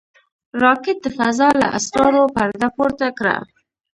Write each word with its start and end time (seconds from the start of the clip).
راکټ 0.63 0.97
د 1.03 1.07
فضا 1.17 1.49
له 1.61 1.67
اسرارو 1.77 2.23
پرده 2.35 2.67
پورته 2.75 3.07
کړه 3.17 3.35